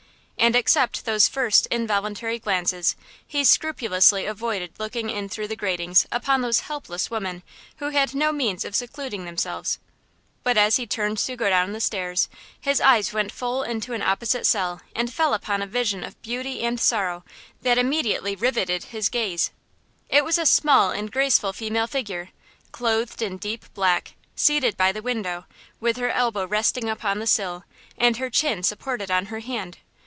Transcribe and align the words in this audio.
And 0.43 0.55
except 0.55 1.05
those 1.05 1.27
first 1.27 1.67
involuntary 1.67 2.39
glances 2.39 2.95
he 3.27 3.43
scrupulously 3.43 4.25
avoided 4.25 4.73
looking 4.79 5.11
in 5.11 5.29
through 5.29 5.47
the 5.47 5.55
gratings 5.55 6.07
upon 6.11 6.41
those 6.41 6.61
helpless 6.61 7.11
women 7.11 7.43
who 7.77 7.89
had 7.89 8.15
no 8.15 8.31
means 8.31 8.65
of 8.65 8.75
secluding 8.75 9.25
themselves. 9.25 9.77
But 10.41 10.57
as 10.57 10.77
he 10.77 10.87
turned 10.87 11.19
to 11.19 11.35
go 11.35 11.47
down 11.47 11.73
the 11.73 11.79
stairs 11.79 12.27
his 12.59 12.81
eyes 12.81 13.13
went 13.13 13.31
full 13.31 13.61
into 13.61 13.93
an 13.93 14.01
opposite 14.01 14.47
cell 14.47 14.81
and 14.95 15.13
fell 15.13 15.35
upon 15.35 15.61
a 15.61 15.67
vision 15.67 16.03
of 16.03 16.19
beauty 16.23 16.63
and 16.63 16.79
sorrow 16.79 17.23
that 17.61 17.77
immediately 17.77 18.35
riveted 18.35 18.85
his 18.85 19.09
gaze. 19.09 19.51
It 20.09 20.25
was 20.25 20.39
a 20.39 20.47
small 20.47 20.89
and 20.89 21.11
graceful 21.11 21.53
female 21.53 21.85
figure, 21.85 22.29
clothed 22.71 23.21
in 23.21 23.37
deep 23.37 23.71
black, 23.75 24.15
seated 24.35 24.75
by 24.75 24.91
the 24.91 25.03
window, 25.03 25.45
with 25.79 25.97
her 25.97 26.09
elbow 26.09 26.45
resting 26.47 26.89
upon 26.89 27.19
the 27.19 27.27
sill 27.27 27.63
and 27.95 28.17
her 28.17 28.31
chin 28.31 28.63
supported 28.63 29.11
on 29.11 29.27
her 29.27 29.41
hand. 29.41 29.77